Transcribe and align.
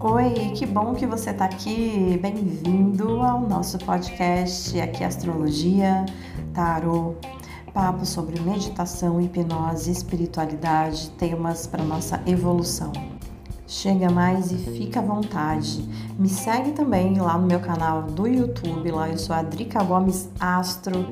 Oi, 0.00 0.52
que 0.54 0.64
bom 0.64 0.94
que 0.94 1.06
você 1.06 1.30
está 1.30 1.44
aqui. 1.44 2.18
Bem-vindo 2.22 3.20
ao 3.20 3.40
nosso 3.42 3.76
podcast 3.78 4.80
aqui 4.80 5.04
Astrologia, 5.04 6.06
Tarot, 6.54 7.16
papo 7.74 8.06
sobre 8.06 8.40
meditação, 8.40 9.20
hipnose, 9.20 9.90
espiritualidade, 9.90 11.10
temas 11.10 11.66
para 11.66 11.84
nossa 11.84 12.22
evolução. 12.26 12.92
Chega 13.66 14.10
mais 14.10 14.50
e 14.50 14.56
fica 14.56 15.00
à 15.00 15.02
vontade. 15.02 15.86
Me 16.18 16.30
segue 16.30 16.72
também 16.72 17.18
lá 17.18 17.36
no 17.36 17.46
meu 17.46 17.60
canal 17.60 18.04
do 18.04 18.26
YouTube, 18.26 18.90
lá 18.90 19.10
eu 19.10 19.18
sou 19.18 19.36
a 19.36 19.42
Drica 19.42 19.82
Gomes 19.82 20.30
Astro 20.40 21.06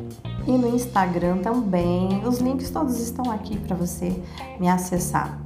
e 0.46 0.52
no 0.52 0.68
Instagram 0.74 1.38
também. 1.38 2.26
Os 2.26 2.38
links 2.38 2.70
todos 2.70 2.98
estão 3.00 3.30
aqui 3.30 3.58
para 3.58 3.76
você 3.76 4.20
me 4.58 4.68
acessar. 4.68 5.38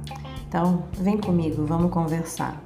Então, 0.47 0.83
vem 0.93 1.17
comigo, 1.17 1.65
vamos 1.65 1.91
conversar. 1.91 2.61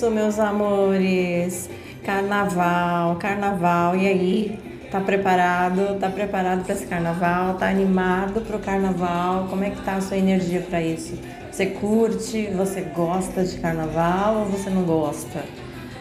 Isso, 0.00 0.10
meus 0.10 0.38
amores. 0.38 1.68
Carnaval, 2.02 3.16
carnaval. 3.16 3.94
E 3.94 4.08
aí? 4.08 4.58
Tá 4.90 4.98
preparado? 4.98 5.98
Tá 6.00 6.08
preparado 6.08 6.64
para 6.64 6.74
esse 6.74 6.86
carnaval? 6.86 7.54
Tá 7.54 7.68
animado 7.68 8.40
pro 8.40 8.58
carnaval? 8.58 9.46
Como 9.50 9.62
é 9.62 9.68
que 9.68 9.82
tá 9.82 9.96
a 9.96 10.00
sua 10.00 10.16
energia 10.16 10.62
para 10.62 10.80
isso? 10.80 11.18
Você 11.52 11.66
curte? 11.66 12.46
Você 12.56 12.80
gosta 12.80 13.44
de 13.44 13.58
carnaval 13.58 14.38
ou 14.38 14.44
você 14.46 14.70
não 14.70 14.84
gosta? 14.84 15.44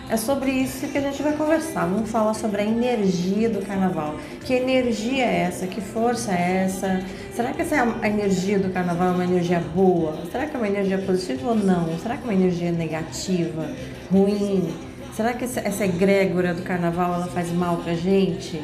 É 0.10 0.18
sobre 0.18 0.50
isso 0.50 0.88
que 0.88 0.98
a 0.98 1.02
gente 1.02 1.22
vai 1.22 1.34
conversar. 1.34 1.86
Vamos 1.86 2.10
falar 2.10 2.34
sobre 2.34 2.62
a 2.62 2.66
energia 2.66 3.48
do 3.48 3.64
carnaval. 3.64 4.16
Que 4.44 4.56
energia 4.56 5.24
é 5.24 5.42
essa? 5.42 5.68
Que 5.68 5.80
força 5.80 6.32
é 6.32 6.64
essa? 6.66 7.06
Será 7.36 7.54
que 7.54 7.62
essa 7.62 7.76
é 7.76 7.80
a 7.80 8.10
energia 8.10 8.58
do 8.58 8.72
carnaval 8.72 9.10
é 9.10 9.12
uma 9.12 9.24
energia 9.24 9.60
boa? 9.60 10.18
Será 10.32 10.48
que 10.48 10.56
é 10.56 10.60
uma 10.60 10.68
energia 10.68 10.98
positiva 10.98 11.50
ou 11.50 11.56
não? 11.56 11.96
Será 12.00 12.18
que 12.18 12.24
é 12.24 12.26
uma 12.26 12.34
energia 12.34 12.72
negativa, 12.72 13.70
ruim? 14.12 14.74
Será 15.14 15.34
que 15.34 15.46
essa 15.46 15.86
egrégora 15.86 16.56
do 16.56 16.64
carnaval 16.64 17.14
ela 17.14 17.28
faz 17.28 17.52
mal 17.52 17.78
pra 17.78 17.94
gente? 17.94 18.60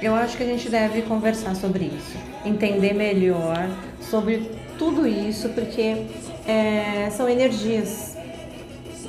Eu 0.00 0.14
acho 0.14 0.36
que 0.36 0.44
a 0.44 0.46
gente 0.46 0.68
deve 0.68 1.02
conversar 1.02 1.56
sobre 1.56 1.86
isso, 1.86 2.16
entender 2.44 2.92
melhor 2.92 3.68
sobre 4.00 4.48
tudo 4.78 5.08
isso, 5.08 5.48
porque 5.48 6.04
é, 6.46 7.10
são 7.10 7.28
energias. 7.28 8.16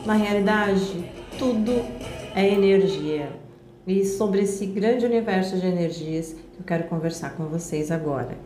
Na 0.06 0.14
realidade, 0.14 1.19
tudo 1.40 1.86
é 2.36 2.46
energia. 2.46 3.32
E 3.88 4.06
sobre 4.06 4.42
esse 4.42 4.66
grande 4.66 5.06
universo 5.06 5.58
de 5.58 5.66
energias 5.66 6.36
eu 6.58 6.66
quero 6.68 6.84
conversar 6.84 7.32
com 7.32 7.46
vocês 7.46 7.90
agora. 7.90 8.38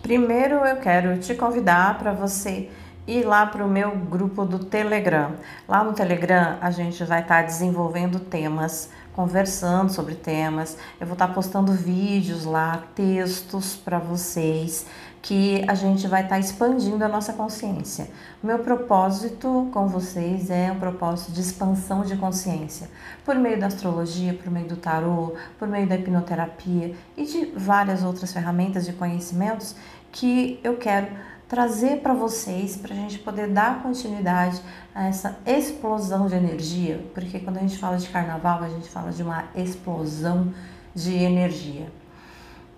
Primeiro 0.00 0.54
eu 0.64 0.76
quero 0.76 1.18
te 1.18 1.34
convidar 1.34 1.98
para 1.98 2.12
você 2.12 2.70
ir 3.08 3.24
lá 3.24 3.44
para 3.44 3.66
o 3.66 3.68
meu 3.68 3.90
grupo 3.96 4.44
do 4.44 4.60
Telegram. 4.60 5.32
Lá 5.68 5.82
no 5.82 5.92
Telegram 5.92 6.58
a 6.60 6.70
gente 6.70 7.02
vai 7.02 7.22
estar 7.22 7.42
tá 7.42 7.42
desenvolvendo 7.42 8.20
temas, 8.20 8.88
conversando 9.12 9.92
sobre 9.92 10.14
temas. 10.14 10.78
Eu 11.00 11.08
vou 11.08 11.14
estar 11.14 11.26
tá 11.26 11.34
postando 11.34 11.72
vídeos 11.72 12.44
lá, 12.44 12.84
textos 12.94 13.74
para 13.74 13.98
vocês 13.98 14.86
que 15.22 15.64
a 15.68 15.74
gente 15.74 16.08
vai 16.08 16.24
estar 16.24 16.34
tá 16.34 16.40
expandindo 16.40 17.04
a 17.04 17.08
nossa 17.08 17.32
consciência. 17.32 18.10
O 18.42 18.46
meu 18.46 18.58
propósito 18.58 19.68
com 19.72 19.86
vocês 19.86 20.50
é 20.50 20.72
um 20.72 20.80
propósito 20.80 21.30
de 21.30 21.40
expansão 21.40 22.02
de 22.02 22.16
consciência, 22.16 22.90
por 23.24 23.36
meio 23.36 23.58
da 23.58 23.68
astrologia, 23.68 24.34
por 24.34 24.50
meio 24.50 24.66
do 24.66 24.76
tarô, 24.76 25.34
por 25.60 25.68
meio 25.68 25.86
da 25.86 25.94
hipnoterapia 25.94 26.96
e 27.16 27.24
de 27.24 27.46
várias 27.56 28.02
outras 28.02 28.32
ferramentas 28.32 28.84
de 28.84 28.92
conhecimentos 28.92 29.76
que 30.10 30.58
eu 30.64 30.76
quero 30.76 31.06
trazer 31.48 32.00
para 32.00 32.14
vocês, 32.14 32.76
para 32.76 32.92
a 32.92 32.96
gente 32.96 33.18
poder 33.20 33.46
dar 33.46 33.80
continuidade 33.80 34.60
a 34.92 35.06
essa 35.06 35.38
explosão 35.46 36.26
de 36.26 36.34
energia, 36.34 37.04
porque 37.14 37.38
quando 37.38 37.58
a 37.58 37.60
gente 37.60 37.78
fala 37.78 37.96
de 37.96 38.08
carnaval, 38.08 38.62
a 38.62 38.68
gente 38.68 38.88
fala 38.88 39.12
de 39.12 39.22
uma 39.22 39.44
explosão 39.54 40.52
de 40.94 41.14
energia. 41.14 42.01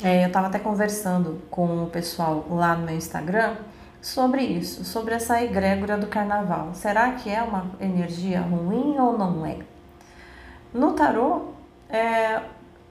É, 0.03 0.25
eu 0.25 0.27
estava 0.27 0.49
até 0.49 0.59
conversando 0.59 1.41
com 1.51 1.85
o 1.85 1.87
pessoal 1.87 2.45
lá 2.51 2.75
no 2.75 2.85
meu 2.85 2.97
Instagram 2.97 3.57
sobre 4.03 4.43
isso, 4.43 4.85
sobre 4.85 5.15
essa 5.15 5.43
egrégora 5.43 5.97
do 5.97 6.09
carnaval. 6.09 6.75
Será 6.75 7.13
que 7.13 7.31
é 7.31 7.43
uma 7.43 7.71
energia 7.81 8.41
ruim 8.41 8.99
ou 8.99 9.17
não 9.17 9.47
é? 9.47 9.59
No 10.73 10.93
tarô, 10.93 11.53
é, 11.89 12.43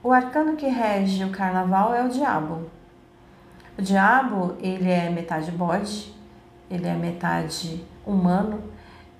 o 0.02 0.12
arcano 0.12 0.56
que 0.56 0.66
rege 0.66 1.24
o 1.24 1.30
carnaval 1.30 1.94
é 1.94 2.04
o 2.04 2.08
diabo. 2.08 2.70
O 3.78 3.82
diabo, 3.82 4.56
ele 4.60 4.90
é 4.90 5.10
metade 5.10 5.50
bode, 5.50 6.14
ele 6.70 6.86
é 6.86 6.94
metade 6.94 7.84
humano, 8.06 8.62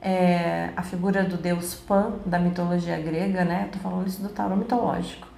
é 0.00 0.70
a 0.76 0.82
figura 0.82 1.22
do 1.24 1.36
deus 1.36 1.74
Pan 1.74 2.14
da 2.24 2.38
mitologia 2.38 2.98
grega, 2.98 3.44
né? 3.44 3.68
Tô 3.72 3.78
falando 3.78 4.06
isso 4.06 4.22
do 4.22 4.28
tarô 4.30 4.56
mitológico. 4.56 5.33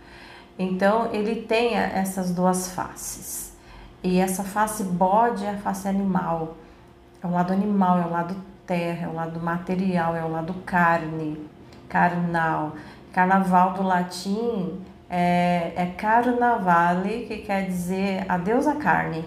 Então, 0.58 1.12
ele 1.12 1.42
tem 1.42 1.74
essas 1.74 2.30
duas 2.30 2.70
faces. 2.70 3.54
E 4.02 4.18
essa 4.18 4.42
face 4.42 4.84
bode 4.84 5.44
é 5.44 5.50
a 5.50 5.58
face 5.58 5.86
animal. 5.86 6.56
É 7.22 7.26
o 7.26 7.30
lado 7.30 7.52
animal, 7.52 7.98
é 7.98 8.06
o 8.06 8.10
lado 8.10 8.36
terra, 8.66 9.06
é 9.06 9.08
o 9.08 9.14
lado 9.14 9.38
material, 9.40 10.16
é 10.16 10.24
o 10.24 10.30
lado 10.30 10.54
carne, 10.64 11.38
carnal. 11.88 12.74
Carnaval 13.12 13.74
do 13.74 13.82
latim 13.82 14.80
é, 15.10 15.72
é 15.76 15.86
carnavale, 15.96 17.26
que 17.26 17.38
quer 17.38 17.66
dizer 17.66 18.24
adeus 18.28 18.66
à 18.66 18.76
carne. 18.76 19.24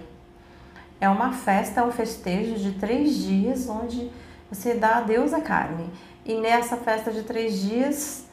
É 1.00 1.08
uma 1.08 1.32
festa, 1.32 1.82
é 1.82 1.84
um 1.84 1.92
festejo 1.92 2.56
de 2.56 2.74
três 2.74 3.16
dias 3.16 3.70
onde 3.70 4.10
você 4.52 4.74
dá 4.74 4.98
adeus 4.98 5.32
à 5.34 5.42
carne. 5.42 5.90
E 6.26 6.36
nessa 6.36 6.76
festa 6.76 7.12
de 7.12 7.24
três 7.24 7.60
dias, 7.60 8.26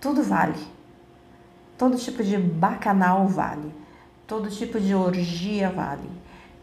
tudo 0.00 0.22
vale 0.22 0.73
Todo 1.76 1.96
tipo 1.96 2.22
de 2.22 2.36
bacanal 2.36 3.26
vale, 3.26 3.74
todo 4.26 4.48
tipo 4.48 4.80
de 4.80 4.94
orgia 4.94 5.70
vale. 5.70 6.08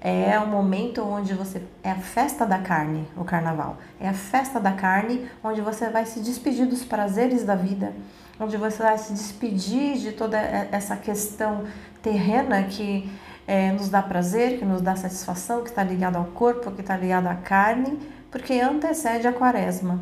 É 0.04 0.40
o 0.40 0.48
momento 0.48 1.04
onde 1.04 1.34
você. 1.34 1.62
É 1.84 1.92
a 1.92 1.96
festa 1.96 2.44
da 2.44 2.58
carne, 2.58 3.08
o 3.16 3.24
carnaval. 3.24 3.78
É 4.00 4.10
a 4.10 4.14
festa 4.14 4.60
da 4.60 4.72
carne 4.72 5.30
onde 5.44 5.62
você 5.62 5.90
vai 5.90 6.06
se 6.06 6.22
despedir 6.22 6.66
dos 6.66 6.84
prazeres 6.84 7.44
da 7.44 7.54
vida, 7.54 7.94
onde 8.40 8.58
você 8.58 8.82
vai 8.82 8.98
se 8.98 9.14
despedir 9.14 9.98
de 9.98 10.12
toda 10.12 10.40
essa 10.40 10.96
questão 10.96 11.66
terrena 12.02 12.64
que 12.64 13.12
é, 13.46 13.72
nos 13.72 13.90
dá 13.90 14.02
prazer, 14.02 14.58
que 14.58 14.66
nos 14.66 14.82
dá 14.82 14.96
satisfação, 14.96 15.62
que 15.62 15.70
está 15.70 15.84
ligado 15.84 16.16
ao 16.16 16.26
corpo, 16.26 16.72
que 16.72 16.82
está 16.82 16.98
ligado 16.98 17.28
à 17.28 17.36
carne, 17.36 18.00
porque 18.32 18.60
antecede 18.60 19.28
a 19.28 19.34
quaresma. 19.34 20.00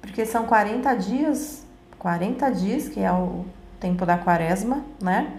Porque 0.00 0.24
são 0.24 0.44
40 0.46 0.94
dias, 0.94 1.62
40 1.98 2.50
dias, 2.50 2.88
que 2.88 3.00
é 3.00 3.12
o 3.12 3.44
tempo 3.80 4.04
da 4.04 4.18
quaresma, 4.18 4.84
né? 5.00 5.32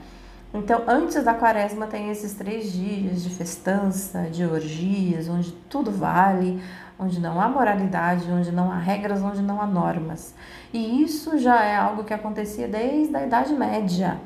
Então, 0.53 0.83
antes 0.85 1.23
da 1.23 1.33
quaresma 1.33 1.87
tem 1.87 2.09
esses 2.09 2.33
três 2.33 2.73
dias 2.73 3.23
de 3.23 3.29
festança, 3.29 4.23
de 4.23 4.43
orgias, 4.45 5.29
onde 5.29 5.51
tudo 5.69 5.91
vale, 5.91 6.61
onde 6.99 7.21
não 7.21 7.39
há 7.39 7.47
moralidade, 7.47 8.29
onde 8.29 8.51
não 8.51 8.69
há 8.69 8.77
regras, 8.77 9.21
onde 9.21 9.41
não 9.41 9.61
há 9.61 9.65
normas. 9.65 10.35
E 10.73 11.01
isso 11.01 11.37
já 11.37 11.63
é 11.63 11.77
algo 11.77 12.03
que 12.03 12.13
acontecia 12.13 12.67
desde 12.67 13.15
a 13.15 13.25
Idade 13.25 13.53
Média. 13.53 14.19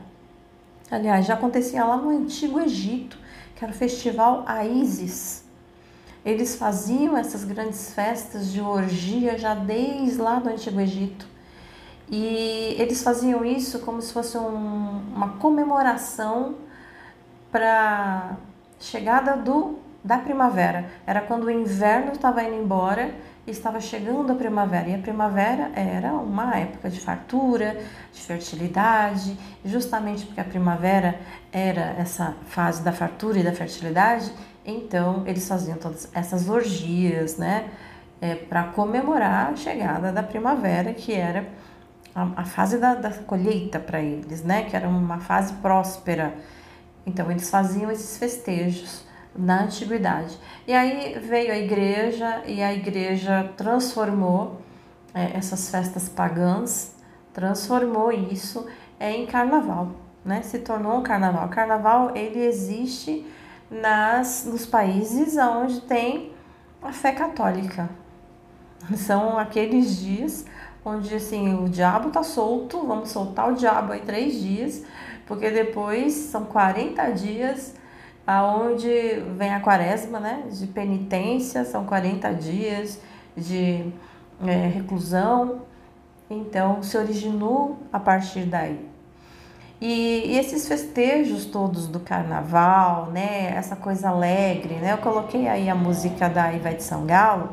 Aliás, 0.90 1.28
já 1.28 1.36
acontecia 1.36 1.86
lá 1.86 1.98
no 1.98 2.10
Antigo 2.10 2.60
Egito, 2.60 3.18
que 3.56 3.64
era 3.64 3.72
o 3.72 3.76
festival 3.76 4.44
a 4.48 4.66
Isis. 4.66 5.44
Eles 6.26 6.56
faziam 6.56 7.16
essas 7.16 7.44
grandes 7.44 7.94
festas 7.94 8.52
de 8.52 8.60
orgia 8.60 9.38
já 9.38 9.54
desde 9.54 10.20
lá 10.20 10.40
do 10.40 10.50
Antigo 10.50 10.80
Egito. 10.80 11.35
E 12.10 12.76
eles 12.78 13.02
faziam 13.02 13.44
isso 13.44 13.80
como 13.80 14.02
se 14.02 14.14
fosse 14.14 14.38
um, 14.38 15.02
uma 15.16 15.30
comemoração 15.38 16.56
para 17.52 18.38
chegada 18.80 19.36
do 19.36 19.80
da 20.06 20.20
primavera. 20.20 20.86
Era 21.08 21.20
quando 21.20 21.46
o 21.46 21.52
inverno 21.52 22.12
estava 22.12 22.44
indo 22.44 22.54
embora 22.54 23.16
e 23.48 23.50
estava 23.50 23.80
chegando 23.80 24.32
a 24.32 24.36
primavera. 24.36 24.88
E 24.88 24.94
a 24.94 25.00
primavera 25.00 25.72
era 25.76 26.14
uma 26.14 26.56
época 26.56 26.92
de 26.92 27.00
fartura, 27.00 27.76
de 28.14 28.22
fertilidade, 28.22 29.36
justamente 29.66 30.24
porque 30.28 30.40
a 30.40 30.44
primavera 30.44 31.20
era 31.52 31.96
essa 31.98 32.36
fase 32.46 32.84
da 32.84 32.92
fartura 32.92 33.40
e 33.40 33.44
da 33.44 33.52
fertilidade, 33.52 34.32
então 34.64 35.24
eles 35.26 35.48
faziam 35.48 35.78
todas 35.78 36.08
essas 36.14 36.50
orgias, 36.50 37.38
né, 37.38 37.70
é, 38.22 38.36
para 38.36 38.64
comemorar 38.64 39.54
a 39.54 39.56
chegada 39.56 40.12
da 40.12 40.22
primavera, 40.22 40.94
que 40.94 41.14
era 41.14 41.48
a, 42.16 42.42
a 42.42 42.46
fase 42.46 42.78
da, 42.78 42.96
da 42.96 43.12
colheita 43.12 43.78
para 43.78 44.02
eles, 44.02 44.42
né? 44.42 44.64
Que 44.64 44.76
era 44.76 44.88
uma 44.88 45.20
fase 45.20 45.54
próspera. 45.56 46.34
Então 47.06 47.30
eles 47.30 47.50
faziam 47.50 47.92
esses 47.92 48.18
festejos 48.18 49.04
na 49.36 49.64
antiguidade. 49.64 50.40
E 50.66 50.74
aí 50.74 51.20
veio 51.20 51.52
a 51.52 51.58
igreja 51.58 52.42
e 52.48 52.64
a 52.64 52.74
igreja 52.74 53.52
transformou 53.58 54.62
é, 55.14 55.38
essas 55.38 55.70
festas 55.70 56.08
pagãs, 56.08 56.96
transformou 57.34 58.12
isso 58.12 58.66
em 59.00 59.26
carnaval, 59.26 59.92
né? 60.24 60.42
Se 60.42 60.60
tornou 60.60 60.98
um 60.98 61.04
carnaval. 61.04 61.48
O 61.48 61.50
carnaval 61.50 62.16
ele 62.16 62.40
existe 62.40 63.26
nas 63.70 64.46
nos 64.46 64.66
países 64.66 65.36
onde 65.36 65.82
tem 65.82 66.32
a 66.82 66.94
fé 66.94 67.12
católica. 67.12 67.90
São 68.96 69.38
aqueles 69.38 69.98
dias 69.98 70.46
onde 70.86 71.16
assim 71.16 71.66
o 71.66 71.68
diabo 71.68 72.12
tá 72.12 72.22
solto, 72.22 72.86
vamos 72.86 73.10
soltar 73.10 73.52
o 73.52 73.56
diabo 73.56 73.92
aí 73.92 74.02
três 74.02 74.40
dias, 74.40 74.84
porque 75.26 75.50
depois 75.50 76.14
são 76.14 76.46
40 76.46 77.10
dias 77.12 77.74
aonde 78.28 78.88
vem 79.38 79.54
a 79.54 79.60
quaresma, 79.60 80.20
né, 80.20 80.44
de 80.50 80.68
penitência, 80.68 81.66
são 81.66 81.86
40 81.86 82.34
dias 82.34 83.00
de 83.36 83.92
é, 84.46 84.68
reclusão, 84.68 85.62
então 86.30 86.82
se 86.82 86.98
originou 86.98 87.78
a 87.92 88.00
partir 88.00 88.46
daí. 88.46 88.80
E, 89.80 90.24
e, 90.26 90.40
esses 90.40 90.68
festejos 90.68 91.46
todos 91.46 91.88
do 91.88 92.00
carnaval, 92.00 93.08
né, 93.08 93.54
essa 93.56 93.76
coisa 93.76 94.10
alegre, 94.10 94.76
né, 94.76 94.94
eu 94.94 94.98
coloquei 95.00 95.48
aí 95.48 95.70
a 95.70 95.76
música 95.76 96.30
da 96.30 96.52
Ivete 96.52 96.82
Sangalo, 96.82 97.50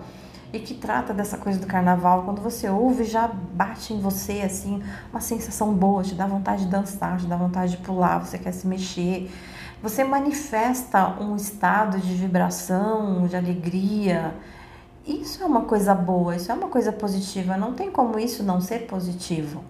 e 0.52 0.58
que 0.58 0.74
trata 0.74 1.14
dessa 1.14 1.38
coisa 1.38 1.58
do 1.58 1.66
carnaval. 1.66 2.24
Quando 2.24 2.42
você 2.42 2.68
ouve, 2.68 3.04
já 3.04 3.26
bate 3.26 3.94
em 3.94 4.00
você 4.00 4.42
assim 4.44 4.82
uma 5.10 5.20
sensação 5.20 5.72
boa, 5.72 6.02
te 6.02 6.14
dá 6.14 6.26
vontade 6.26 6.64
de 6.64 6.70
dançar, 6.70 7.18
te 7.18 7.26
dá 7.26 7.36
vontade 7.36 7.72
de 7.72 7.78
pular, 7.78 8.18
você 8.18 8.38
quer 8.38 8.52
se 8.52 8.66
mexer. 8.66 9.30
Você 9.82 10.04
manifesta 10.04 11.20
um 11.20 11.34
estado 11.34 11.98
de 11.98 12.14
vibração, 12.14 13.26
de 13.26 13.34
alegria. 13.34 14.34
Isso 15.04 15.42
é 15.42 15.46
uma 15.46 15.62
coisa 15.62 15.94
boa, 15.94 16.36
isso 16.36 16.52
é 16.52 16.54
uma 16.54 16.68
coisa 16.68 16.92
positiva. 16.92 17.56
Não 17.56 17.72
tem 17.72 17.90
como 17.90 18.18
isso 18.18 18.44
não 18.44 18.60
ser 18.60 18.86
positivo. 18.86 19.64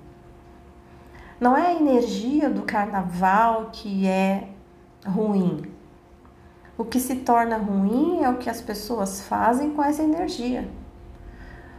Não 1.41 1.57
é 1.57 1.69
a 1.69 1.75
energia 1.75 2.51
do 2.51 2.63
carnaval 2.63 3.71
que 3.73 4.07
é 4.07 4.49
ruim. 5.07 5.72
O 6.77 6.85
que 6.85 6.99
se 6.99 7.17
torna 7.17 7.57
ruim 7.57 8.23
é 8.23 8.29
o 8.29 8.39
que 8.39 8.49
as 8.49 8.61
pessoas 8.61 9.21
fazem 9.21 9.71
com 9.71 9.83
essa 9.83 10.03
energia. 10.03 10.69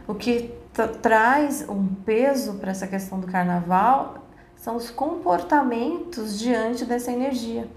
O 0.06 0.14
que 0.14 0.54
traz 1.02 1.68
um 1.68 1.86
peso 1.86 2.54
para 2.54 2.70
essa 2.70 2.86
questão 2.86 3.20
do 3.20 3.26
carnaval 3.26 4.18
são 4.56 4.76
os 4.76 4.90
comportamentos 4.90 6.38
diante 6.38 6.84
dessa 6.84 7.12
energia. 7.12 7.68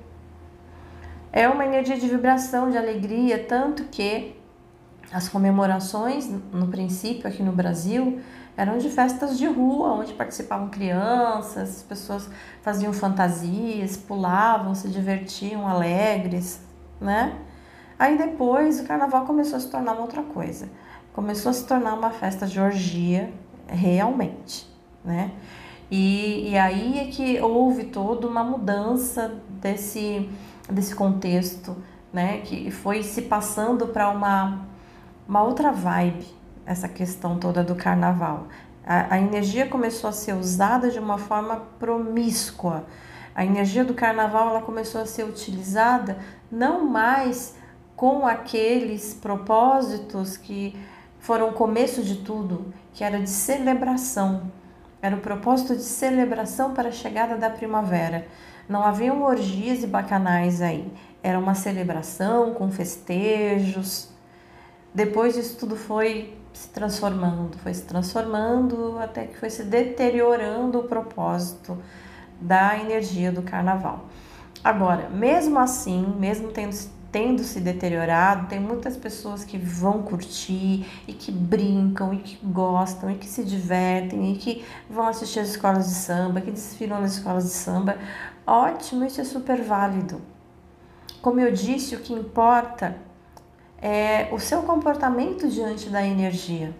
É 1.31 1.47
uma 1.47 1.65
energia 1.65 1.97
de 1.97 2.07
vibração, 2.07 2.69
de 2.69 2.77
alegria, 2.77 3.43
tanto 3.43 3.83
que 3.85 4.35
as 5.11 5.29
comemorações, 5.29 6.29
no 6.51 6.67
princípio 6.67 7.27
aqui 7.27 7.41
no 7.41 7.51
Brasil, 7.51 8.19
eram 8.55 8.77
de 8.77 8.89
festas 8.89 9.37
de 9.37 9.45
rua, 9.45 9.93
onde 9.93 10.13
participavam 10.13 10.69
crianças, 10.69 11.77
as 11.77 11.83
pessoas 11.83 12.29
faziam 12.61 12.91
fantasias, 12.91 13.95
pulavam, 13.95 14.73
se 14.73 14.87
divertiam 14.89 15.67
alegres, 15.67 16.66
né? 16.99 17.35
Aí 17.97 18.17
depois 18.17 18.79
o 18.79 18.83
carnaval 18.85 19.25
começou 19.25 19.57
a 19.57 19.59
se 19.59 19.69
tornar 19.69 19.93
uma 19.93 20.01
outra 20.01 20.21
coisa. 20.21 20.69
Começou 21.13 21.49
a 21.49 21.53
se 21.53 21.65
tornar 21.65 21.95
uma 21.95 22.11
festa 22.11 22.45
de 22.45 22.59
orgia 22.59 23.33
realmente, 23.67 24.67
né? 25.03 25.31
E, 25.89 26.49
e 26.49 26.57
aí 26.57 26.99
é 26.99 27.05
que 27.05 27.39
houve 27.39 27.85
toda 27.85 28.27
uma 28.27 28.43
mudança 28.43 29.41
desse, 29.49 30.29
desse 30.69 30.93
contexto, 30.93 31.75
né? 32.11 32.39
Que 32.39 32.69
foi 32.69 33.01
se 33.03 33.23
passando 33.23 33.87
para 33.87 34.09
uma, 34.09 34.61
uma 35.27 35.41
outra 35.41 35.71
vibe, 35.71 36.27
essa 36.65 36.87
questão 36.87 37.39
toda 37.39 37.63
do 37.63 37.73
carnaval. 37.73 38.47
A, 38.85 39.15
a 39.15 39.19
energia 39.19 39.67
começou 39.67 40.09
a 40.09 40.13
ser 40.13 40.33
usada 40.33 40.91
de 40.91 40.99
uma 40.99 41.17
forma 41.17 41.63
promíscua. 41.79 42.85
A 43.37 43.45
energia 43.45 43.85
do 43.85 43.93
carnaval 43.93 44.49
ela 44.49 44.61
começou 44.63 44.99
a 44.99 45.05
ser 45.05 45.23
utilizada 45.23 46.17
não 46.51 46.87
mais 46.87 47.55
com 47.95 48.25
aqueles 48.25 49.13
propósitos 49.13 50.35
que 50.35 50.75
foram 51.19 51.49
o 51.49 51.53
começo 51.53 52.01
de 52.01 52.15
tudo, 52.23 52.73
que 52.91 53.03
era 53.03 53.19
de 53.19 53.29
celebração. 53.29 54.51
Era 54.99 55.15
o 55.15 55.19
propósito 55.19 55.75
de 55.75 55.83
celebração 55.83 56.73
para 56.73 56.89
a 56.89 56.91
chegada 56.91 57.37
da 57.37 57.47
primavera. 57.47 58.27
Não 58.67 58.81
haviam 58.83 59.21
orgias 59.21 59.83
e 59.83 59.87
bacanais 59.87 60.59
aí. 60.59 60.91
Era 61.21 61.37
uma 61.37 61.53
celebração 61.53 62.55
com 62.55 62.71
festejos. 62.71 64.09
Depois 64.91 65.37
isso 65.37 65.59
tudo 65.59 65.75
foi 65.75 66.35
se 66.51 66.69
transformando, 66.69 67.55
foi 67.59 67.75
se 67.75 67.83
transformando 67.83 68.97
até 68.97 69.27
que 69.27 69.37
foi 69.37 69.51
se 69.51 69.63
deteriorando 69.63 70.79
o 70.79 70.83
propósito 70.85 71.77
da 72.39 72.77
energia 72.77 73.31
do 73.31 73.41
carnaval. 73.41 74.05
Agora, 74.63 75.09
mesmo 75.09 75.59
assim, 75.59 76.15
mesmo 76.19 76.49
tendo, 76.49 76.75
tendo 77.11 77.43
se 77.43 77.59
deteriorado, 77.59 78.47
tem 78.47 78.59
muitas 78.59 78.97
pessoas 78.97 79.43
que 79.43 79.57
vão 79.57 80.03
curtir 80.03 80.85
e 81.07 81.13
que 81.13 81.31
brincam 81.31 82.13
e 82.13 82.17
que 82.17 82.45
gostam 82.45 83.09
e 83.09 83.15
que 83.15 83.27
se 83.27 83.43
divertem 83.43 84.33
e 84.33 84.35
que 84.37 84.65
vão 84.89 85.07
assistir 85.07 85.39
as 85.39 85.49
escolas 85.49 85.87
de 85.87 85.95
samba, 85.95 86.41
que 86.41 86.51
desfilam 86.51 87.01
nas 87.01 87.13
escolas 87.13 87.45
de 87.45 87.51
samba. 87.51 87.97
Ótimo, 88.45 89.05
isso 89.05 89.21
é 89.21 89.23
super 89.23 89.61
válido. 89.61 90.21
Como 91.21 91.39
eu 91.39 91.51
disse, 91.51 91.95
o 91.95 91.99
que 91.99 92.13
importa 92.13 92.95
é 93.81 94.29
o 94.31 94.39
seu 94.39 94.63
comportamento 94.63 95.47
diante 95.47 95.89
da 95.89 96.05
energia. 96.05 96.73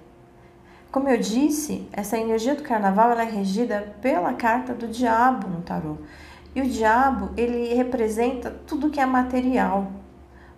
Como 0.91 1.09
eu 1.09 1.17
disse, 1.17 1.87
essa 1.91 2.17
energia 2.17 2.55
do 2.55 2.63
carnaval 2.63 3.11
ela 3.11 3.23
é 3.23 3.29
regida 3.29 3.93
pela 4.01 4.33
carta 4.33 4.73
do 4.73 4.87
diabo 4.87 5.47
no 5.47 5.61
tarô. 5.61 5.97
E 6.55 6.61
o 6.61 6.67
diabo, 6.67 7.29
ele 7.35 7.73
representa 7.73 8.49
tudo 8.65 8.89
que 8.89 8.99
é 8.99 9.05
material. 9.05 9.91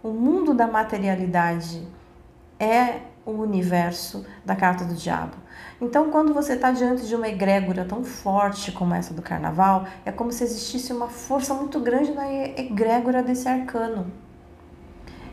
O 0.01 0.09
mundo 0.09 0.53
da 0.53 0.67
materialidade 0.67 1.85
é 2.59 2.99
o 3.25 3.31
universo 3.31 4.25
da 4.45 4.55
carta 4.55 4.85
do 4.85 4.93
diabo. 4.93 5.35
Então, 5.81 6.09
quando 6.09 6.33
você 6.33 6.53
está 6.53 6.71
diante 6.71 7.07
de 7.07 7.15
uma 7.15 7.27
egrégora 7.27 7.85
tão 7.85 8.03
forte 8.03 8.71
como 8.71 8.93
essa 8.93 9.13
do 9.13 9.21
carnaval, 9.21 9.87
é 10.05 10.11
como 10.11 10.31
se 10.31 10.43
existisse 10.43 10.93
uma 10.93 11.07
força 11.07 11.53
muito 11.53 11.79
grande 11.79 12.11
na 12.11 12.31
egrégora 12.31 13.23
desse 13.23 13.47
arcano. 13.47 14.11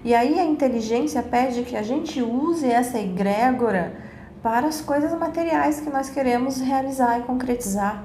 E 0.04 0.14
aí 0.14 0.38
a 0.38 0.44
inteligência 0.44 1.22
pede 1.22 1.62
que 1.62 1.76
a 1.76 1.82
gente 1.82 2.22
use 2.22 2.66
essa 2.70 2.98
egrégora 2.98 4.05
para 4.46 4.68
as 4.68 4.80
coisas 4.80 5.12
materiais 5.18 5.80
que 5.80 5.90
nós 5.90 6.08
queremos 6.08 6.60
realizar 6.60 7.18
e 7.18 7.24
concretizar. 7.24 8.04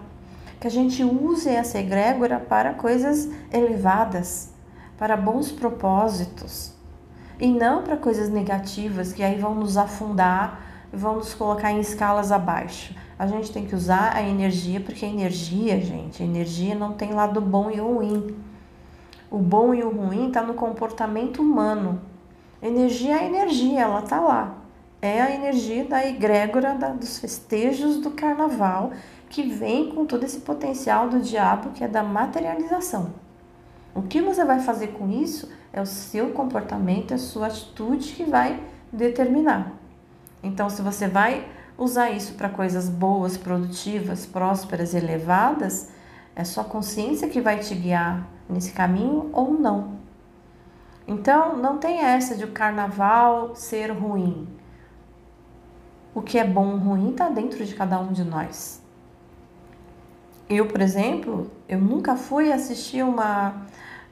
Que 0.60 0.66
a 0.66 0.72
gente 0.72 1.04
use 1.04 1.48
essa 1.48 1.78
egrégora 1.78 2.40
para 2.40 2.74
coisas 2.74 3.30
elevadas, 3.54 4.50
para 4.98 5.16
bons 5.16 5.52
propósitos. 5.52 6.74
E 7.40 7.48
não 7.48 7.84
para 7.84 7.96
coisas 7.96 8.28
negativas 8.28 9.14
que 9.14 9.22
aí 9.22 9.40
vão 9.40 9.54
nos 9.54 9.78
afundar 9.78 10.60
vão 10.92 11.18
nos 11.18 11.36
colocar 11.36 11.72
em 11.72 11.80
escalas 11.80 12.32
abaixo. 12.32 12.96
A 13.20 13.28
gente 13.28 13.52
tem 13.52 13.68
que 13.68 13.76
usar 13.76 14.16
a 14.16 14.24
energia, 14.24 14.80
porque 14.80 15.06
a 15.06 15.10
energia, 15.10 15.80
gente, 15.80 16.24
a 16.24 16.26
energia 16.26 16.74
não 16.74 16.94
tem 16.94 17.14
lado 17.14 17.40
bom 17.40 17.70
e 17.70 17.78
ruim. 17.78 18.36
O 19.30 19.38
bom 19.38 19.76
e 19.76 19.84
o 19.84 19.92
ruim 19.92 20.30
está 20.30 20.42
no 20.42 20.56
comportamento 20.56 21.40
humano. 21.40 22.02
Energia 22.64 23.22
é 23.22 23.28
energia, 23.28 23.82
ela 23.82 24.00
está 24.00 24.20
lá. 24.20 24.61
É 25.02 25.20
a 25.22 25.34
energia 25.34 25.84
da 25.84 26.06
egrégora 26.06 26.76
da, 26.76 26.90
dos 26.90 27.18
festejos 27.18 27.98
do 27.98 28.12
carnaval 28.12 28.92
que 29.30 29.42
vem 29.42 29.92
com 29.92 30.06
todo 30.06 30.24
esse 30.24 30.42
potencial 30.42 31.10
do 31.10 31.20
diabo 31.20 31.72
que 31.72 31.84
é 31.84 31.88
da 31.88 32.04
materialização. 32.04 33.14
O 33.96 34.04
que 34.04 34.22
você 34.22 34.46
vai 34.46 34.60
fazer 34.60 34.90
com 34.90 35.10
isso 35.10 35.50
é 35.74 35.82
o 35.82 35.86
seu 35.86 36.32
comportamento, 36.32 37.12
é 37.12 37.16
a 37.16 37.18
sua 37.18 37.48
atitude 37.48 38.14
que 38.14 38.24
vai 38.24 38.62
determinar. 38.92 39.74
Então, 40.44 40.70
se 40.70 40.82
você 40.82 41.08
vai 41.08 41.48
usar 41.78 42.12
isso 42.12 42.34
para 42.34 42.50
coisas 42.50 42.88
boas, 42.88 43.38
produtivas, 43.38 44.26
prósperas, 44.26 44.94
elevadas, 44.94 45.90
é 46.36 46.44
sua 46.44 46.64
consciência 46.64 47.28
que 47.28 47.42
vai 47.42 47.60
te 47.60 47.74
guiar 47.74 48.28
nesse 48.50 48.72
caminho 48.72 49.30
ou 49.34 49.52
não. 49.54 50.00
Então, 51.08 51.58
não 51.58 51.78
tem 51.78 52.00
essa 52.00 52.36
de 52.36 52.44
o 52.44 52.52
carnaval 52.52 53.56
ser 53.56 53.92
ruim. 53.92 54.48
O 56.14 56.22
que 56.22 56.38
é 56.38 56.44
bom 56.44 56.74
ou 56.74 56.78
ruim 56.78 57.12
está 57.12 57.30
dentro 57.30 57.66
de 57.66 57.74
cada 57.74 58.00
um 58.00 58.12
de 58.12 58.24
nós. 58.24 58.82
Eu, 60.50 60.68
por 60.68 60.82
exemplo, 60.82 61.50
eu 61.68 61.80
nunca 61.80 62.18
fui 62.18 62.52
assistir 62.52 63.04
uma, 63.04 63.66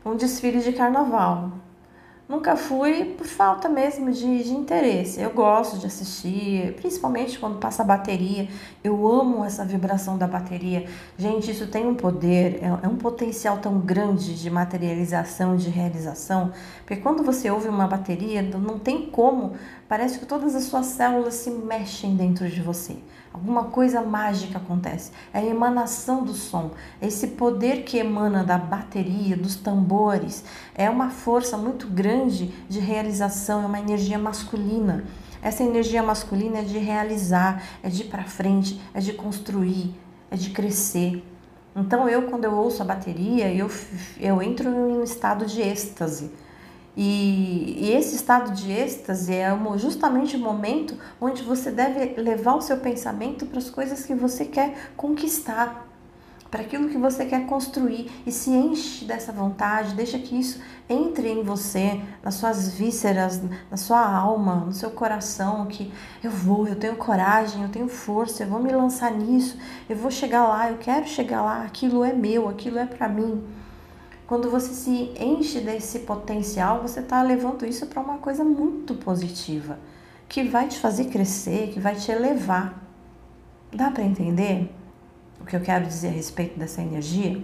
um 0.05 0.15
desfile 0.15 0.61
de 0.61 0.71
carnaval. 0.71 1.51
Nunca 2.29 2.55
fui 2.55 3.05
por 3.17 3.25
falta 3.25 3.67
mesmo 3.67 4.11
de, 4.11 4.43
de, 4.43 4.51
interesse. 4.51 5.19
Eu 5.19 5.31
gosto 5.31 5.79
de 5.79 5.87
assistir, 5.87 6.75
principalmente 6.75 7.39
quando 7.39 7.57
passa 7.57 7.81
a 7.81 7.85
bateria. 7.85 8.47
Eu 8.83 9.07
amo 9.07 9.43
essa 9.43 9.65
vibração 9.65 10.15
da 10.15 10.27
bateria. 10.27 10.85
Gente, 11.17 11.49
isso 11.49 11.65
tem 11.65 11.87
um 11.87 11.95
poder, 11.95 12.59
é, 12.61 12.67
é 12.67 12.87
um 12.87 12.97
potencial 12.97 13.57
tão 13.57 13.79
grande 13.79 14.35
de 14.39 14.47
materialização, 14.47 15.57
de 15.57 15.71
realização. 15.71 16.53
Porque 16.85 17.01
quando 17.01 17.23
você 17.23 17.49
ouve 17.49 17.67
uma 17.67 17.87
bateria, 17.87 18.43
não 18.43 18.77
tem 18.77 19.07
como, 19.07 19.53
parece 19.87 20.19
que 20.19 20.25
todas 20.27 20.53
as 20.53 20.65
suas 20.65 20.85
células 20.85 21.33
se 21.33 21.49
mexem 21.49 22.15
dentro 22.15 22.47
de 22.47 22.61
você. 22.61 22.95
Alguma 23.31 23.65
coisa 23.65 24.01
mágica 24.01 24.57
acontece. 24.57 25.11
É 25.31 25.39
a 25.39 25.45
emanação 25.45 26.23
do 26.23 26.33
som, 26.33 26.71
esse 27.01 27.27
poder 27.27 27.83
que 27.83 27.97
emana 27.97 28.43
da 28.43 28.57
bateria, 28.57 29.37
dos 29.37 29.55
tambores. 29.55 30.43
É 30.73 30.89
uma 30.89 31.09
força 31.09 31.55
muito 31.55 31.87
grande 31.87 32.47
de 32.67 32.79
realização, 32.79 33.63
é 33.63 33.65
uma 33.67 33.79
energia 33.79 34.17
masculina. 34.17 35.03
Essa 35.41 35.63
energia 35.63 36.01
masculina 36.01 36.59
é 36.59 36.63
de 36.63 36.77
realizar, 36.79 37.63
é 37.83 37.89
de 37.89 38.01
ir 38.01 38.05
para 38.05 38.23
frente, 38.23 38.81
é 38.93 38.99
de 38.99 39.13
construir, 39.13 39.95
é 40.31 40.35
de 40.35 40.49
crescer. 40.49 41.23
Então 41.75 42.09
eu, 42.09 42.23
quando 42.23 42.45
eu 42.45 42.53
ouço 42.53 42.81
a 42.81 42.85
bateria, 42.85 43.53
eu, 43.53 43.69
eu 44.19 44.41
entro 44.41 44.69
em 44.69 44.73
um 44.73 45.03
estado 45.03 45.45
de 45.45 45.61
êxtase 45.61 46.31
e, 46.97 47.77
e, 47.79 47.91
esse 47.93 48.15
estado 48.15 48.51
de 48.51 48.71
êxtase 48.71 49.33
é 49.33 49.49
justamente 49.77 50.35
o 50.35 50.39
momento 50.39 50.95
onde 51.21 51.43
você 51.43 51.71
deve 51.71 52.19
levar 52.19 52.55
o 52.55 52.61
seu 52.61 52.77
pensamento 52.77 53.45
para 53.45 53.59
as 53.59 53.69
coisas 53.69 54.05
que 54.05 54.13
você 54.13 54.43
quer 54.43 54.91
conquistar, 54.97 55.87
para 56.49 56.61
aquilo 56.61 56.89
que 56.89 56.97
você 56.97 57.25
quer 57.25 57.45
construir 57.45 58.09
e 58.25 58.31
se 58.31 58.49
enche 58.49 59.05
dessa 59.05 59.31
vontade, 59.31 59.93
deixa 59.93 60.17
que 60.17 60.37
isso 60.37 60.59
entre 60.89 61.29
em 61.29 61.43
você, 61.43 62.01
nas 62.23 62.35
suas 62.35 62.69
vísceras, 62.69 63.39
na 63.69 63.77
sua 63.77 64.03
alma, 64.03 64.55
no 64.55 64.73
seu 64.73 64.89
coração, 64.89 65.67
que 65.67 65.91
eu 66.23 66.31
vou, 66.31 66.67
eu 66.67 66.75
tenho 66.75 66.95
coragem, 66.95 67.61
eu 67.61 67.69
tenho 67.69 67.87
força, 67.87 68.43
eu 68.43 68.47
vou 68.47 68.59
me 68.59 68.71
lançar 68.71 69.11
nisso, 69.11 69.59
eu 69.87 69.95
vou 69.95 70.09
chegar 70.09 70.47
lá, 70.47 70.71
eu 70.71 70.77
quero 70.77 71.07
chegar 71.07 71.43
lá, 71.43 71.63
aquilo 71.63 72.03
é 72.03 72.13
meu, 72.13 72.49
aquilo 72.49 72.79
é 72.79 72.85
para 72.85 73.07
mim. 73.07 73.58
Quando 74.29 74.51
você 74.51 74.71
se 74.75 75.11
enche 75.19 75.59
desse 75.59 76.01
potencial, 76.01 76.83
você 76.83 76.99
está 76.99 77.19
levando 77.23 77.65
isso 77.65 77.87
para 77.87 77.99
uma 77.99 78.19
coisa 78.19 78.43
muito 78.43 78.93
positiva, 78.93 79.79
que 80.27 80.43
vai 80.43 80.67
te 80.67 80.77
fazer 80.77 81.05
crescer, 81.05 81.71
que 81.73 81.79
vai 81.79 81.95
te 81.95 82.11
elevar. 82.11 82.79
Dá 83.73 83.89
para 83.89 84.03
entender 84.03 84.71
o 85.41 85.45
que 85.45 85.55
eu 85.55 85.61
quero 85.61 85.83
dizer 85.83 86.09
a 86.09 86.11
respeito 86.11 86.59
dessa 86.59 86.79
energia? 86.79 87.43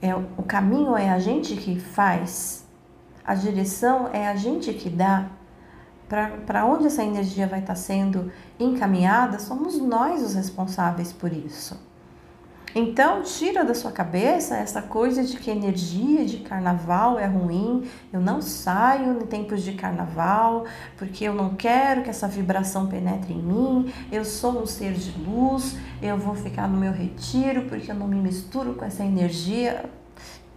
É, 0.00 0.14
o 0.14 0.42
caminho 0.44 0.96
é 0.96 1.10
a 1.10 1.18
gente 1.18 1.54
que 1.56 1.78
faz, 1.78 2.66
a 3.22 3.34
direção 3.34 4.08
é 4.10 4.28
a 4.28 4.34
gente 4.34 4.72
que 4.72 4.88
dá. 4.88 5.28
Para 6.08 6.64
onde 6.64 6.86
essa 6.86 7.04
energia 7.04 7.46
vai 7.46 7.60
estar 7.60 7.74
tá 7.74 7.78
sendo 7.78 8.32
encaminhada, 8.58 9.38
somos 9.38 9.78
nós 9.78 10.22
os 10.22 10.32
responsáveis 10.32 11.12
por 11.12 11.30
isso. 11.30 11.87
Então, 12.80 13.22
tira 13.22 13.64
da 13.64 13.74
sua 13.74 13.90
cabeça 13.90 14.56
essa 14.56 14.80
coisa 14.80 15.24
de 15.24 15.36
que 15.36 15.50
energia 15.50 16.24
de 16.24 16.36
carnaval 16.36 17.18
é 17.18 17.26
ruim. 17.26 17.82
Eu 18.12 18.20
não 18.20 18.40
saio 18.40 19.20
em 19.20 19.26
tempos 19.26 19.64
de 19.64 19.72
carnaval 19.72 20.64
porque 20.96 21.24
eu 21.24 21.34
não 21.34 21.56
quero 21.56 22.04
que 22.04 22.10
essa 22.10 22.28
vibração 22.28 22.86
penetre 22.86 23.32
em 23.32 23.42
mim. 23.42 23.92
Eu 24.12 24.24
sou 24.24 24.62
um 24.62 24.64
ser 24.64 24.92
de 24.92 25.10
luz, 25.18 25.76
eu 26.00 26.16
vou 26.16 26.36
ficar 26.36 26.68
no 26.68 26.78
meu 26.78 26.92
retiro 26.92 27.62
porque 27.62 27.90
eu 27.90 27.96
não 27.96 28.06
me 28.06 28.14
misturo 28.14 28.74
com 28.74 28.84
essa 28.84 29.04
energia. 29.04 29.84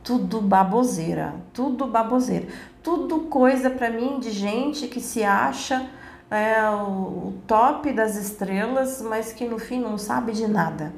Tudo 0.03 0.39
baboseira, 0.41 1.33
tudo 1.51 1.87
baboseira. 1.87 2.47
Tudo 2.83 3.21
coisa 3.21 3.67
para 3.67 3.89
mim 3.89 4.19
de 4.19 4.29
gente 4.29 4.87
que 4.87 5.01
se 5.01 5.23
acha 5.23 5.89
é, 6.29 6.61
o 6.69 7.33
top 7.47 7.91
das 7.91 8.15
estrelas, 8.15 9.01
mas 9.01 9.33
que 9.33 9.47
no 9.47 9.57
fim 9.57 9.79
não 9.79 9.97
sabe 9.97 10.33
de 10.33 10.47
nada. 10.47 10.93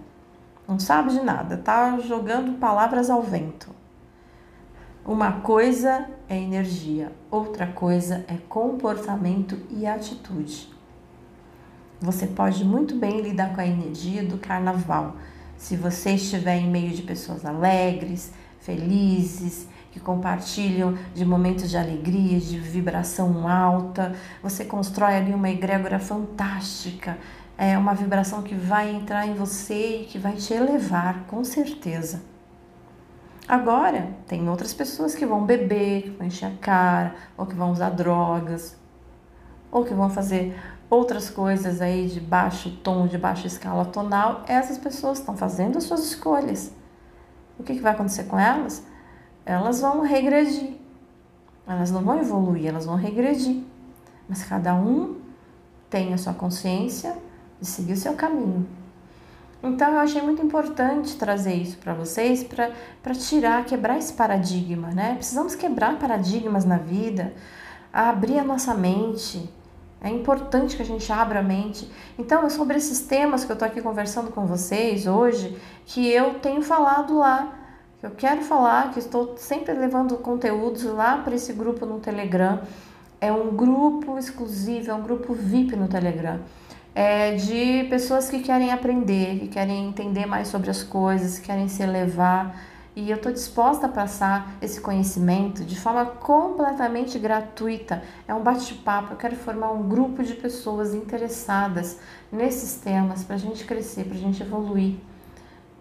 Não 0.67 0.79
sabe 0.79 1.12
de 1.12 1.22
nada, 1.22 1.58
tá 1.58 2.00
jogando 2.00 2.58
palavras 2.58 3.10
ao 3.10 3.22
vento. 3.22 3.70
Uma 5.05 5.41
coisa 5.41 6.08
é 6.29 6.38
energia, 6.38 7.12
outra 7.29 7.67
coisa 7.67 8.24
é 8.27 8.38
comportamento 8.48 9.60
e 9.70 9.86
atitude. 9.86 10.72
Você 12.00 12.27
pode 12.27 12.63
muito 12.63 12.96
bem 12.96 13.22
lidar 13.22 13.53
com 13.53 13.60
a 13.60 13.67
energia 13.67 14.24
do 14.24 14.38
carnaval 14.38 15.17
se 15.58 15.75
você 15.75 16.12
estiver 16.12 16.58
em 16.58 16.70
meio 16.70 16.91
de 16.91 17.01
pessoas 17.01 17.46
alegres, 17.46 18.32
felizes, 18.60 19.67
que 19.91 20.00
compartilham 20.00 20.98
de 21.13 21.24
momentos 21.24 21.70
de 21.70 21.77
alegria, 21.77 22.39
de 22.39 22.58
vibração 22.58 23.48
alta. 23.48 24.15
Você 24.41 24.65
constrói 24.65 25.15
ali 25.15 25.34
uma 25.34 25.50
egrégora 25.50 26.00
fantástica 26.00 27.17
é 27.57 27.77
uma 27.77 27.93
vibração 27.93 28.41
que 28.41 28.55
vai 28.55 28.93
entrar 28.93 29.27
em 29.27 29.33
você 29.33 30.01
e 30.01 30.05
que 30.05 30.17
vai 30.17 30.33
te 30.33 30.53
elevar, 30.53 31.25
com 31.27 31.43
certeza. 31.43 32.22
Agora, 33.48 34.10
tem 34.27 34.48
outras 34.50 34.74
pessoas 34.74 35.13
que 35.13 35.25
vão 35.25 35.45
beber, 35.45 36.03
que 36.03 36.10
vão 36.12 36.27
encher 36.27 36.45
a 36.45 36.55
cara, 36.62 37.15
ou 37.38 37.45
que 37.45 37.55
vão 37.55 37.72
usar 37.72 37.89
drogas, 37.89 38.77
ou 39.69 39.83
que 39.83 39.93
vão 39.93 40.10
fazer 40.10 40.57
outras 40.89 41.29
coisas 41.29 41.81
aí 41.81 42.07
de 42.07 42.19
baixo 42.19 42.72
tom, 42.83 43.05
de 43.05 43.17
baixa 43.17 43.48
escala 43.48 43.86
tonal. 43.86 44.43
Essas 44.48 44.77
pessoas 44.77 45.19
estão 45.19 45.36
fazendo 45.36 45.77
as 45.77 45.83
suas 45.83 46.05
escolhas. 46.05 46.72
O 47.60 47.63
que, 47.63 47.75
que 47.75 47.81
vai 47.81 47.93
acontecer 47.93 48.24
com 48.24 48.39
elas? 48.39 48.83
Elas 49.45 49.81
vão 49.81 50.01
regredir. 50.01 50.77
Elas 51.67 51.91
não 51.91 52.01
vão 52.01 52.19
evoluir, 52.19 52.67
elas 52.67 52.86
vão 52.86 52.95
regredir. 52.95 53.63
Mas 54.27 54.43
cada 54.43 54.74
um 54.74 55.17
tem 55.89 56.13
a 56.13 56.17
sua 56.17 56.33
consciência 56.33 57.15
de 57.63 57.70
seguir 57.70 57.93
o 57.93 57.98
seu 57.98 58.13
caminho. 58.13 58.67
Então 59.63 59.93
eu 59.93 60.00
achei 60.00 60.22
muito 60.22 60.46
importante 60.46 61.15
trazer 61.15 61.53
isso 61.53 61.77
para 61.77 61.93
vocês 61.93 62.43
para 62.43 63.15
tirar, 63.15 63.63
quebrar 63.63 63.98
esse 63.98 64.12
paradigma, 64.12 64.89
né? 64.89 65.15
Precisamos 65.15 65.55
quebrar 65.55 65.98
paradigmas 65.98 66.65
na 66.65 66.77
vida, 66.77 67.34
abrir 67.91 68.38
a 68.38 68.43
nossa 68.43 68.74
mente. 68.74 69.50
É 70.01 70.10
importante 70.10 70.75
que 70.75 70.82
a 70.82 70.86
gente 70.86 71.10
abra 71.13 71.39
a 71.39 71.41
mente. 71.41 71.89
Então, 72.20 72.46
é 72.46 72.50
sobre 72.50 72.75
esses 72.75 73.00
temas 73.00 73.46
que 73.46 73.51
eu 73.53 73.53
estou 73.53 73.65
aqui 73.65 73.82
conversando 73.82 74.32
com 74.32 74.46
vocês 74.46 75.08
hoje, 75.08 75.58
que 75.86 76.12
eu 76.12 76.34
tenho 76.41 76.62
falado 76.62 77.17
lá, 77.17 77.58
que 78.01 78.05
eu 78.05 78.12
quero 78.12 78.41
falar, 78.41 78.91
que 78.91 79.00
estou 79.00 79.38
sempre 79.38 79.74
levando 79.74 80.17
conteúdos 80.17 80.84
lá 80.84 81.20
para 81.20 81.36
esse 81.36 81.53
grupo 81.53 81.86
no 81.86 82.01
Telegram. 82.01 82.60
É 83.22 83.32
um 83.32 83.55
grupo 83.55 84.17
exclusivo, 84.20 84.91
é 84.91 84.93
um 84.93 85.01
grupo 85.01 85.34
VIP 85.34 85.77
no 85.77 85.88
Telegram 85.88 86.41
é, 86.95 87.35
de 87.35 87.85
pessoas 87.89 88.29
que 88.29 88.39
querem 88.39 88.71
aprender, 88.71 89.39
que 89.39 89.47
querem 89.47 89.88
entender 89.88 90.25
mais 90.25 90.47
sobre 90.47 90.69
as 90.69 90.83
coisas, 90.83 91.39
que 91.39 91.47
querem 91.47 91.67
se 91.67 91.81
elevar, 91.81 92.55
E 92.95 93.09
eu 93.09 93.17
estou 93.17 93.31
disposta 93.31 93.88
a 93.88 93.89
passar 93.89 94.55
esse 94.62 94.79
conhecimento 94.79 95.65
de 95.65 95.79
forma 95.79 96.05
completamente 96.05 97.17
gratuita. 97.17 98.03
É 98.27 98.33
um 98.35 98.43
bate-papo. 98.43 99.13
Eu 99.13 99.17
quero 99.17 99.35
formar 99.35 99.71
um 99.71 99.89
grupo 99.89 100.21
de 100.23 100.35
pessoas 100.35 100.93
interessadas 100.93 101.97
nesses 102.31 102.75
temas 102.75 103.23
para 103.23 103.35
a 103.35 103.39
gente 103.39 103.65
crescer, 103.65 104.05
para 104.05 104.15
a 104.15 104.19
gente 104.19 104.43
evoluir. 104.43 104.97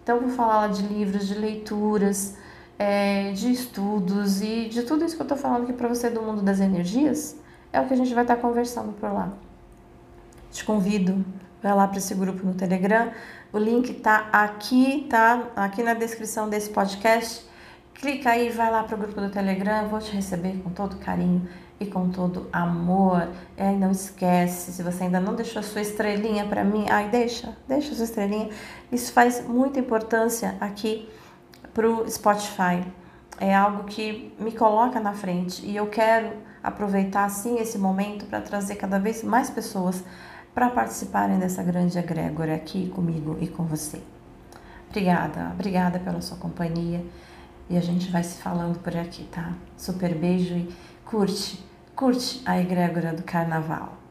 Então, 0.02 0.20
vou 0.20 0.30
falar 0.30 0.68
de 0.68 0.82
livros, 0.86 1.28
de 1.28 1.34
leituras, 1.34 2.34
é, 2.78 3.32
de 3.32 3.52
estudos 3.52 4.40
e 4.40 4.68
de 4.68 4.82
tudo 4.82 5.04
isso 5.04 5.14
que 5.14 5.22
eu 5.22 5.26
estou 5.26 5.38
falando 5.38 5.64
aqui 5.64 5.74
para 5.74 5.88
você 5.88 6.08
do 6.08 6.22
mundo 6.22 6.42
das 6.42 6.60
energias. 6.60 7.36
É 7.72 7.80
o 7.80 7.86
que 7.86 7.94
a 7.94 7.96
gente 7.96 8.14
vai 8.14 8.24
estar 8.24 8.36
tá 8.36 8.40
conversando 8.40 8.92
por 8.94 9.12
lá. 9.12 9.32
Te 10.52 10.66
convido, 10.66 11.24
vai 11.62 11.74
lá 11.74 11.88
para 11.88 11.96
esse 11.96 12.14
grupo 12.14 12.44
no 12.44 12.52
Telegram. 12.52 13.10
O 13.50 13.56
link 13.56 13.94
tá 13.94 14.28
aqui, 14.30 15.06
tá? 15.08 15.44
Aqui 15.56 15.82
na 15.82 15.94
descrição 15.94 16.46
desse 16.46 16.68
podcast. 16.68 17.46
Clica 17.94 18.30
aí, 18.30 18.50
vai 18.50 18.70
lá 18.70 18.84
para 18.84 18.94
o 18.94 18.98
grupo 18.98 19.18
do 19.18 19.30
Telegram. 19.30 19.88
Vou 19.88 19.98
te 19.98 20.14
receber 20.14 20.60
com 20.62 20.68
todo 20.68 20.96
carinho 20.96 21.48
e 21.80 21.86
com 21.86 22.10
todo 22.10 22.50
amor. 22.52 23.28
E 23.56 23.62
aí 23.62 23.78
não 23.78 23.90
esquece, 23.90 24.72
se 24.72 24.82
você 24.82 25.04
ainda 25.04 25.18
não 25.18 25.34
deixou 25.34 25.62
sua 25.62 25.80
estrelinha 25.80 26.44
para 26.44 26.62
mim, 26.62 26.84
ai 26.90 27.08
deixa, 27.08 27.56
deixa 27.66 27.94
sua 27.94 28.04
estrelinha. 28.04 28.50
Isso 28.92 29.10
faz 29.10 29.42
muita 29.48 29.80
importância 29.80 30.54
aqui 30.60 31.08
pro 31.72 32.04
Spotify. 32.10 32.84
É 33.40 33.54
algo 33.54 33.84
que 33.84 34.34
me 34.38 34.52
coloca 34.52 35.00
na 35.00 35.14
frente 35.14 35.64
e 35.64 35.74
eu 35.74 35.86
quero 35.86 36.30
aproveitar 36.62 37.30
sim 37.30 37.58
esse 37.58 37.78
momento 37.78 38.26
para 38.26 38.42
trazer 38.42 38.74
cada 38.74 38.98
vez 38.98 39.24
mais 39.24 39.48
pessoas 39.48 40.04
para 40.54 40.68
participarem 40.68 41.38
dessa 41.38 41.62
grande 41.62 41.98
egrégora 41.98 42.54
aqui 42.54 42.88
comigo 42.90 43.38
e 43.40 43.48
com 43.48 43.64
você. 43.64 44.02
Obrigada, 44.88 45.50
obrigada 45.52 45.98
pela 45.98 46.20
sua 46.20 46.36
companhia 46.36 47.04
e 47.70 47.76
a 47.76 47.80
gente 47.80 48.10
vai 48.10 48.22
se 48.22 48.40
falando 48.42 48.78
por 48.78 48.94
aqui, 48.94 49.24
tá? 49.24 49.54
Super 49.76 50.14
beijo 50.14 50.54
e 50.54 50.68
curte, 51.04 51.64
curte 51.96 52.42
a 52.44 52.60
egrégora 52.60 53.14
do 53.14 53.22
carnaval. 53.22 54.01